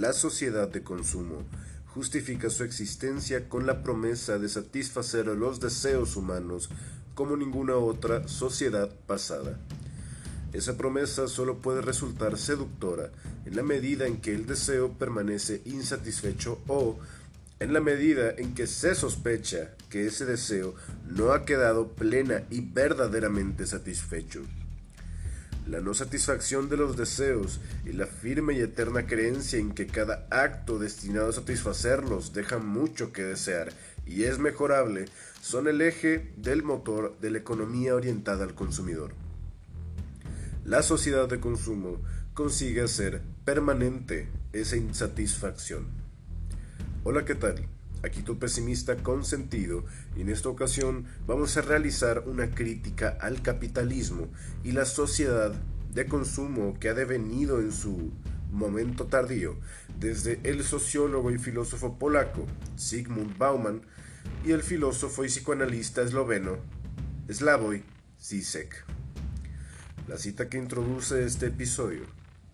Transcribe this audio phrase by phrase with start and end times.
[0.00, 1.44] La sociedad de consumo
[1.92, 6.70] justifica su existencia con la promesa de satisfacer los deseos humanos
[7.14, 9.58] como ninguna otra sociedad pasada.
[10.54, 13.10] Esa promesa solo puede resultar seductora
[13.44, 16.98] en la medida en que el deseo permanece insatisfecho o
[17.58, 20.74] en la medida en que se sospecha que ese deseo
[21.10, 24.40] no ha quedado plena y verdaderamente satisfecho.
[25.70, 30.26] La no satisfacción de los deseos y la firme y eterna creencia en que cada
[30.28, 33.72] acto destinado a satisfacerlos deja mucho que desear
[34.04, 35.04] y es mejorable
[35.40, 39.12] son el eje del motor de la economía orientada al consumidor.
[40.64, 41.98] La sociedad de consumo
[42.34, 45.86] consigue hacer permanente esa insatisfacción.
[47.04, 47.68] Hola, ¿qué tal?
[48.02, 49.84] Aquí tu pesimista con sentido
[50.16, 54.28] y en esta ocasión vamos a realizar una crítica al capitalismo
[54.64, 55.52] y la sociedad
[55.92, 58.10] de consumo que ha devenido en su
[58.50, 59.56] momento tardío
[59.98, 63.82] desde el sociólogo y filósofo polaco Sigmund Bauman
[64.44, 66.56] y el filósofo y psicoanalista esloveno
[67.28, 67.82] Slavoj
[68.18, 68.84] Zizek.
[70.08, 72.02] La cita que introduce este episodio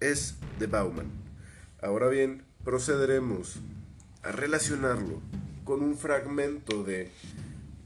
[0.00, 1.10] es de Bauman.
[1.82, 3.60] Ahora bien, procederemos
[4.24, 5.20] a relacionarlo
[5.64, 7.10] con un fragmento de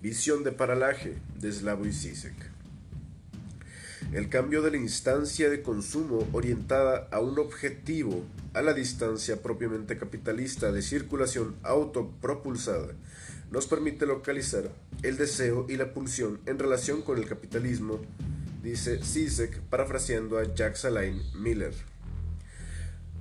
[0.00, 2.34] Visión de Paralaje de Slavoj Zizek.
[4.12, 9.98] El cambio de la instancia de consumo orientada a un objetivo a la distancia propiamente
[9.98, 12.94] capitalista de circulación autopropulsada
[13.50, 14.70] nos permite localizar
[15.02, 18.00] el deseo y la pulsión en relación con el capitalismo,
[18.62, 21.74] dice Zizek parafraseando a Jacques Alain Miller.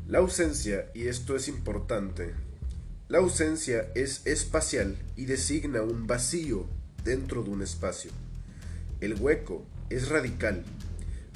[0.08, 2.34] La ausencia, y esto es importante,
[3.10, 6.68] la ausencia es espacial y designa un vacío
[7.06, 8.12] dentro de un espacio.
[9.00, 10.66] El hueco es radical,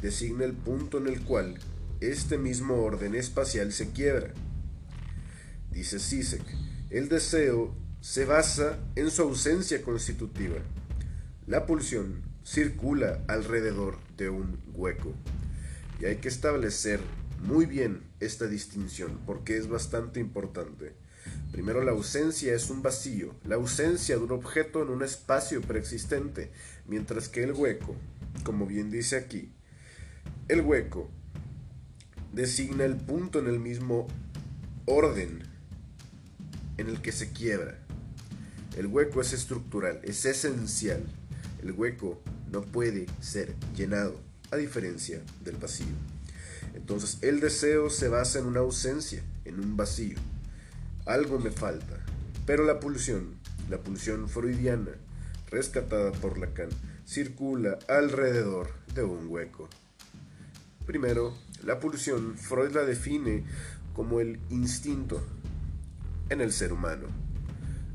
[0.02, 1.58] designa el punto en el cual
[2.02, 4.34] este mismo orden espacial se quiebra.
[5.72, 6.44] Dice Sisek,
[6.90, 10.58] el deseo se basa en su ausencia constitutiva.
[11.48, 15.14] La pulsión circula alrededor de un hueco.
[16.02, 17.00] Y hay que establecer
[17.44, 20.96] muy bien esta distinción porque es bastante importante.
[21.52, 26.50] Primero, la ausencia es un vacío, la ausencia de un objeto en un espacio preexistente,
[26.88, 27.96] mientras que el hueco,
[28.44, 29.52] como bien dice aquí,
[30.48, 31.10] el hueco
[32.32, 34.08] designa el punto en el mismo
[34.86, 35.44] orden
[36.78, 37.78] en el que se quiebra.
[38.78, 41.04] El hueco es estructural, es esencial.
[41.62, 44.22] El hueco no puede ser llenado,
[44.52, 45.94] a diferencia del vacío.
[46.74, 50.18] Entonces el deseo se basa en una ausencia, en un vacío
[51.06, 52.00] algo me falta.
[52.46, 53.36] Pero la pulsión,
[53.70, 54.92] la pulsión freudiana,
[55.50, 56.70] rescatada por Lacan,
[57.06, 59.70] circula alrededor de un hueco.
[60.86, 63.44] Primero, la pulsión Freud la define
[63.94, 65.22] como el instinto
[66.30, 67.08] en el ser humano.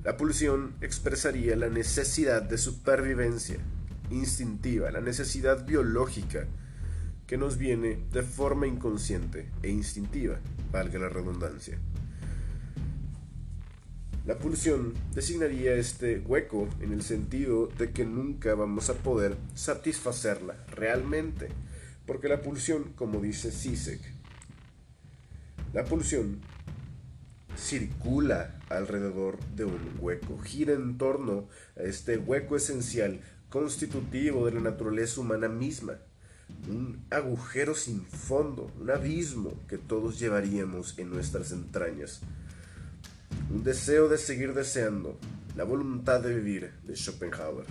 [0.05, 3.59] La pulsión expresaría la necesidad de supervivencia
[4.11, 6.47] instintiva, la necesidad biológica
[7.27, 10.39] que nos viene de forma inconsciente e instintiva,
[10.71, 11.79] valga la redundancia.
[14.27, 20.57] La pulsión designaría este hueco en el sentido de que nunca vamos a poder satisfacerla
[20.75, 21.49] realmente,
[22.07, 24.01] porque la pulsión, como dice Sisek,
[25.73, 26.41] la pulsión
[27.57, 34.61] circula alrededor de un hueco, gira en torno a este hueco esencial constitutivo de la
[34.61, 35.99] naturaleza humana misma,
[36.69, 42.23] un agujero sin fondo, un abismo que todos llevaríamos en nuestras entrañas
[43.49, 45.17] un deseo de seguir deseando,
[45.57, 47.67] la voluntad de vivir de Schopenhauer.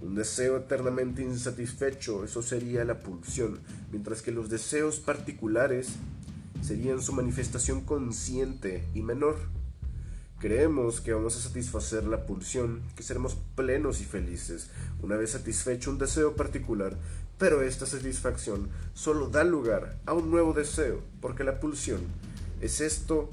[0.00, 3.60] Un deseo eternamente insatisfecho, eso sería la pulsión,
[3.90, 5.96] mientras que los deseos particulares
[6.62, 9.36] serían su manifestación consciente y menor.
[10.38, 14.70] Creemos que vamos a satisfacer la pulsión, que seremos plenos y felices
[15.02, 16.96] una vez satisfecho un deseo particular,
[17.38, 22.00] pero esta satisfacción solo da lugar a un nuevo deseo, porque la pulsión
[22.60, 23.30] es esto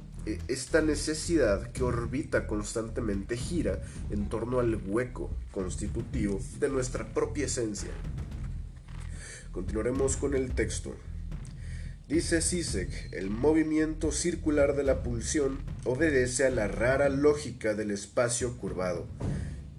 [0.48, 7.92] esta necesidad que orbita constantemente gira en torno al hueco constitutivo de nuestra propia esencia.
[9.52, 10.96] Continuaremos con el texto.
[12.08, 18.56] Dice Sisek, el movimiento circular de la pulsión obedece a la rara lógica del espacio
[18.58, 19.08] curvado,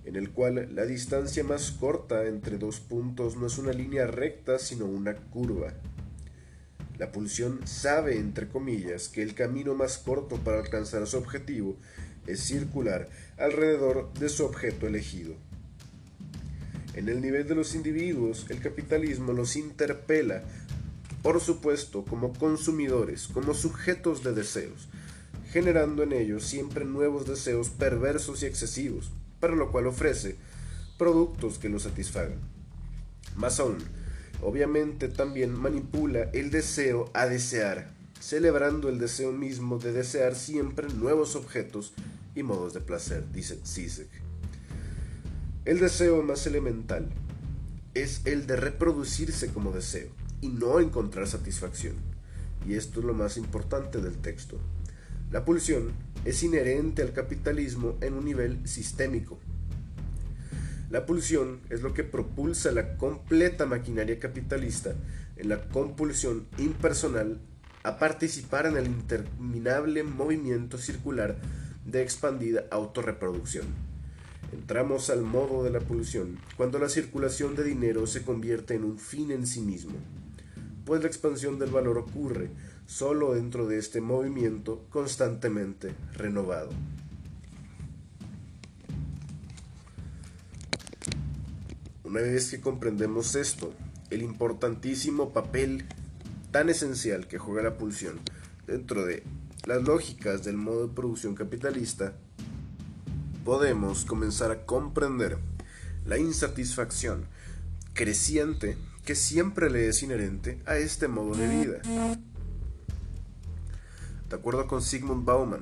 [0.05, 4.59] en el cual la distancia más corta entre dos puntos no es una línea recta
[4.59, 5.73] sino una curva.
[6.99, 11.77] La pulsión sabe, entre comillas, que el camino más corto para alcanzar su objetivo
[12.27, 13.09] es circular
[13.39, 15.35] alrededor de su objeto elegido.
[16.95, 20.43] En el nivel de los individuos, el capitalismo los interpela,
[21.23, 24.89] por supuesto, como consumidores, como sujetos de deseos,
[25.53, 30.37] generando en ellos siempre nuevos deseos perversos y excesivos, para lo cual ofrece
[30.99, 32.41] productos que lo satisfagan.
[33.37, 33.79] Más aún,
[34.43, 37.91] obviamente también manipula el deseo a desear,
[38.21, 41.93] celebrando el deseo mismo de desear siempre nuevos objetos
[42.35, 44.09] y modos de placer, dice Zizek.
[45.65, 47.09] El deseo más elemental
[47.95, 50.09] es el de reproducirse como deseo
[50.41, 51.97] y no encontrar satisfacción.
[52.67, 54.59] Y esto es lo más importante del texto.
[55.31, 55.93] La pulsión
[56.25, 59.39] es inherente al capitalismo en un nivel sistémico.
[60.91, 64.95] La pulsión es lo que propulsa la completa maquinaria capitalista
[65.37, 67.41] en la compulsión impersonal
[67.83, 71.37] a participar en el interminable movimiento circular
[71.85, 73.67] de expandida autorreproducción.
[74.51, 78.99] Entramos al modo de la pulsión cuando la circulación de dinero se convierte en un
[78.99, 79.97] fin en sí mismo,
[80.87, 82.49] pues la expansión del valor ocurre
[82.87, 86.71] solo dentro de este movimiento constantemente renovado.
[92.09, 93.75] Una vez que comprendemos esto,
[94.09, 95.85] el importantísimo papel
[96.51, 98.19] tan esencial que juega la pulsión
[98.67, 99.25] dentro de
[99.67, 102.15] las lógicas del modo de producción capitalista,
[103.45, 105.37] podemos comenzar a comprender
[106.07, 107.27] la insatisfacción
[107.93, 111.83] creciente que siempre le es inherente a este modo de vida.
[114.31, 115.61] De acuerdo con Sigmund Bauman,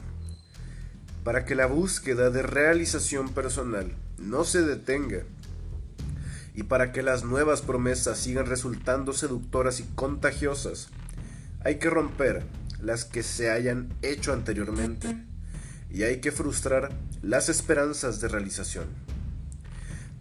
[1.24, 5.24] para que la búsqueda de realización personal no se detenga
[6.56, 10.88] y para que las nuevas promesas sigan resultando seductoras y contagiosas,
[11.62, 12.44] hay que romper
[12.80, 15.22] las que se hayan hecho anteriormente
[15.90, 18.86] y hay que frustrar las esperanzas de realización.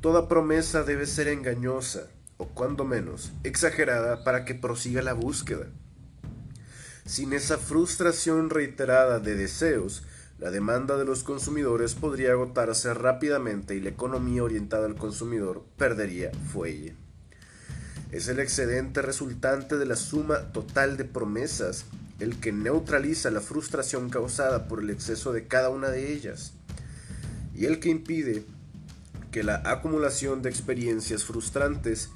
[0.02, 2.08] Toda promesa debe ser engañosa
[2.38, 5.68] o cuando menos exagerada para que prosiga la búsqueda.
[7.06, 10.04] Sin esa frustración reiterada de deseos,
[10.38, 16.32] la demanda de los consumidores podría agotarse rápidamente y la economía orientada al consumidor perdería
[16.52, 16.96] fuelle.
[18.12, 21.86] Es el excedente resultante de la suma total de promesas
[22.20, 26.54] el que neutraliza la frustración causada por el exceso de cada una de ellas
[27.54, 28.46] y el que impide
[29.32, 32.10] que la acumulación de experiencias frustrantes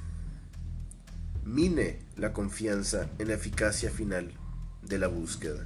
[1.43, 4.31] mine la confianza en la eficacia final
[4.81, 5.65] de la búsqueda.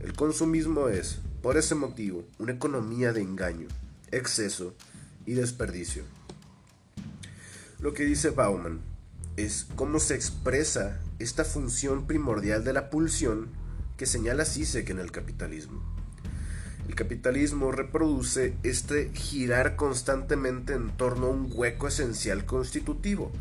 [0.00, 3.68] El consumismo es, por ese motivo, una economía de engaño,
[4.10, 4.74] exceso
[5.26, 6.02] y desperdicio.
[7.80, 8.80] Lo que dice Bauman
[9.36, 13.48] es cómo se expresa esta función primordial de la pulsión
[13.98, 15.82] que señala Sisek en el capitalismo.
[16.88, 23.32] El capitalismo reproduce este girar constantemente en torno a un hueco esencial constitutivo,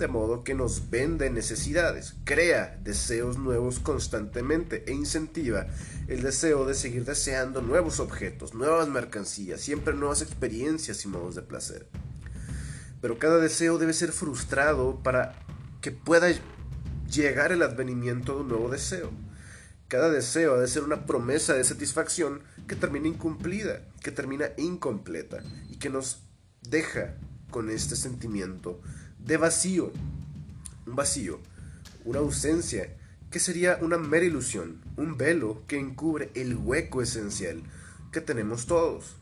[0.00, 5.66] de modo que nos vende necesidades, crea deseos nuevos constantemente e incentiva
[6.08, 11.42] el deseo de seguir deseando nuevos objetos, nuevas mercancías, siempre nuevas experiencias y modos de
[11.42, 11.86] placer.
[13.00, 15.34] Pero cada deseo debe ser frustrado para
[15.80, 16.28] que pueda
[17.08, 19.12] llegar el advenimiento de un nuevo deseo.
[19.88, 25.42] Cada deseo ha de ser una promesa de satisfacción que termina incumplida, que termina incompleta
[25.68, 26.22] y que nos
[26.62, 27.16] deja
[27.50, 28.80] con este sentimiento
[29.24, 29.92] de vacío.
[30.86, 31.40] Un vacío,
[32.04, 32.96] una ausencia,
[33.30, 37.62] que sería una mera ilusión, un velo que encubre el hueco esencial
[38.10, 39.16] que tenemos todos.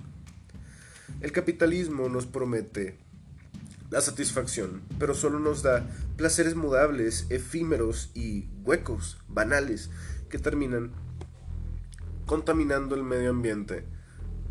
[1.21, 2.99] El capitalismo nos promete
[3.91, 9.91] la satisfacción, pero solo nos da placeres mudables, efímeros y huecos, banales,
[10.29, 10.93] que terminan
[12.27, 13.85] contaminando el medio ambiente.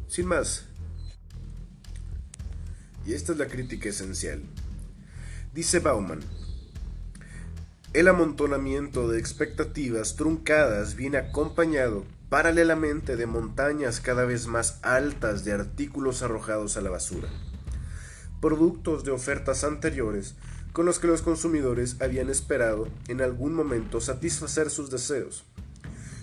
[0.08, 0.66] Sin más.
[3.06, 4.42] Y esta es la crítica esencial.
[5.58, 6.20] Dice Bauman,
[7.94, 15.54] el amontonamiento de expectativas truncadas viene acompañado paralelamente de montañas cada vez más altas de
[15.54, 17.28] artículos arrojados a la basura,
[18.40, 20.36] productos de ofertas anteriores
[20.74, 25.44] con los que los consumidores habían esperado en algún momento satisfacer sus deseos,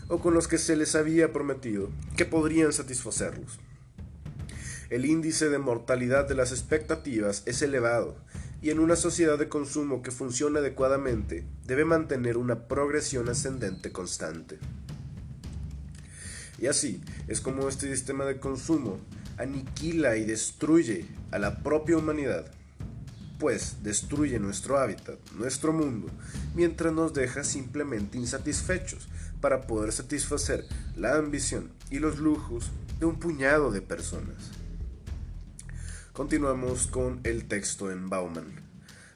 [0.06, 3.58] o con los que se les había prometido que podrían satisfacerlos.
[4.90, 8.16] El índice de mortalidad de las expectativas es elevado
[8.64, 14.58] y en una sociedad de consumo que funciona adecuadamente debe mantener una progresión ascendente constante.
[16.58, 19.00] Y así es como este sistema de consumo
[19.36, 22.46] aniquila y destruye a la propia humanidad,
[23.38, 26.08] pues destruye nuestro hábitat, nuestro mundo,
[26.54, 29.08] mientras nos deja simplemente insatisfechos
[29.42, 30.64] para poder satisfacer
[30.96, 34.63] la ambición y los lujos de un puñado de personas.
[36.14, 38.46] Continuamos con el texto en Bauman.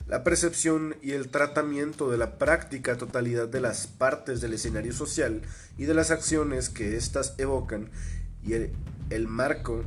[0.09, 5.43] La percepción y el tratamiento de la práctica totalidad de las partes del escenario social
[5.77, 7.89] y de las acciones que éstas evocan
[8.45, 9.85] y el, marco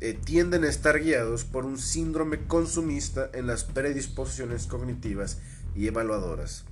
[0.00, 5.40] eh, tienden a estar guiados por un síndrome consumista en las predisposiciones cognitivas
[5.76, 6.64] y evaluadoras.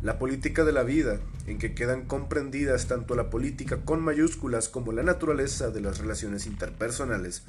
[0.00, 1.18] La política de la vida,
[1.48, 6.46] en que quedan comprendidas tanto la política con mayúsculas como la naturaleza de las relaciones
[6.46, 7.42] interpersonales,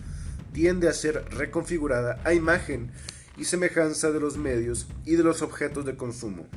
[0.55, 2.89] tiende a ser reconfigurada a imagen
[3.37, 6.47] y semejanza de los medios y de los objetos de consumo.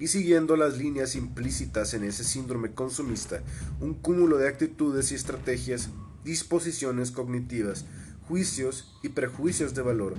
[0.00, 3.42] Y siguiendo las líneas implícitas en ese síndrome consumista,
[3.78, 5.90] un cúmulo de actitudes y estrategias,
[6.24, 7.84] disposiciones cognitivas,
[8.26, 10.14] juicios y prejuicios de valor,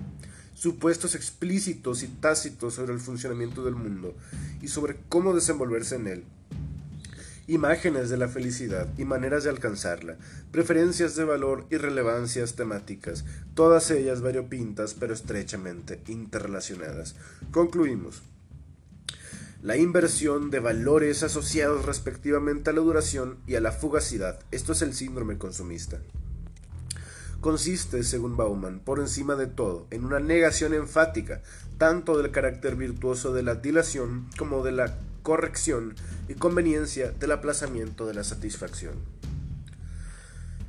[0.54, 4.14] supuestos explícitos y tácitos sobre el funcionamiento del mundo
[4.62, 6.24] y sobre cómo desenvolverse en él,
[7.48, 10.18] imágenes de la felicidad y maneras de alcanzarla,
[10.52, 17.16] preferencias de valor y relevancias temáticas, todas ellas variopintas pero estrechamente interrelacionadas.
[17.52, 18.22] Concluimos.
[19.62, 24.40] La inversión de valores asociados respectivamente a la duración y a la fugacidad.
[24.52, 26.00] Esto es el síndrome consumista.
[27.40, 31.42] Consiste, según Bauman, por encima de todo, en una negación enfática,
[31.78, 35.96] tanto del carácter virtuoso de la dilación como de la corrección
[36.28, 38.94] y conveniencia del aplazamiento de la satisfacción.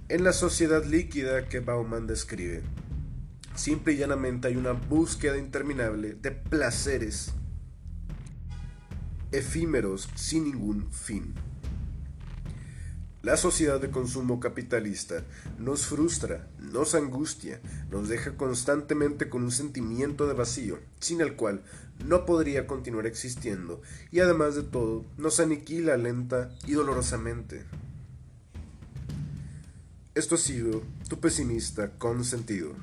[0.09, 2.63] En la sociedad líquida que Bauman describe,
[3.55, 7.35] simple y llanamente hay una búsqueda interminable de placeres
[9.33, 11.35] efímeros sin ningún fin.
[13.25, 15.25] La sociedad de consumo capitalista
[15.59, 17.59] nos frustra, nos angustia,
[17.91, 21.63] nos deja constantemente con un sentimiento de vacío, sin el cual
[22.05, 23.81] no podría continuar existiendo,
[24.13, 27.65] y además de todo, nos aniquila lenta y dolorosamente.
[30.15, 32.75] Esto ha sido tu pesimista con sentido.